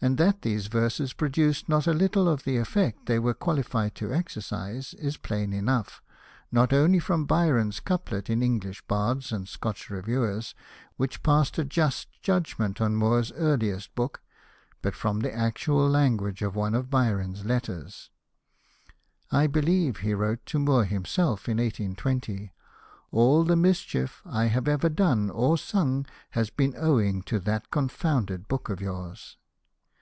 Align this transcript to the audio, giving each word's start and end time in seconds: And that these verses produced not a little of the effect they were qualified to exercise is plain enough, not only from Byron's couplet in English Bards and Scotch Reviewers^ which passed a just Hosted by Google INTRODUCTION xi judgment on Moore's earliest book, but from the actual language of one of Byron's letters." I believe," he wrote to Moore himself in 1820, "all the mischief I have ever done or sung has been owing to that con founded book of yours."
And 0.00 0.18
that 0.18 0.42
these 0.42 0.66
verses 0.66 1.12
produced 1.12 1.68
not 1.68 1.86
a 1.86 1.92
little 1.92 2.28
of 2.28 2.42
the 2.42 2.56
effect 2.56 3.06
they 3.06 3.20
were 3.20 3.32
qualified 3.32 3.94
to 3.94 4.12
exercise 4.12 4.92
is 4.94 5.16
plain 5.16 5.52
enough, 5.52 6.02
not 6.50 6.72
only 6.72 6.98
from 6.98 7.26
Byron's 7.26 7.78
couplet 7.78 8.28
in 8.28 8.42
English 8.42 8.82
Bards 8.88 9.30
and 9.30 9.46
Scotch 9.48 9.86
Reviewers^ 9.90 10.52
which 10.96 11.22
passed 11.22 11.58
a 11.60 11.64
just 11.64 12.08
Hosted 12.08 12.08
by 12.10 12.10
Google 12.10 12.10
INTRODUCTION 12.10 12.10
xi 12.10 12.24
judgment 12.24 12.80
on 12.80 12.96
Moore's 12.96 13.32
earliest 13.34 13.94
book, 13.94 14.20
but 14.82 14.96
from 14.96 15.20
the 15.20 15.32
actual 15.32 15.88
language 15.88 16.42
of 16.42 16.56
one 16.56 16.74
of 16.74 16.90
Byron's 16.90 17.44
letters." 17.44 18.10
I 19.30 19.46
believe," 19.46 19.98
he 19.98 20.12
wrote 20.12 20.44
to 20.46 20.58
Moore 20.58 20.86
himself 20.86 21.48
in 21.48 21.58
1820, 21.58 22.52
"all 23.12 23.44
the 23.44 23.54
mischief 23.54 24.22
I 24.26 24.46
have 24.46 24.66
ever 24.66 24.88
done 24.88 25.30
or 25.30 25.56
sung 25.56 26.04
has 26.30 26.50
been 26.50 26.74
owing 26.76 27.22
to 27.22 27.38
that 27.38 27.70
con 27.70 27.88
founded 27.88 28.48
book 28.48 28.68
of 28.68 28.80
yours." 28.80 29.36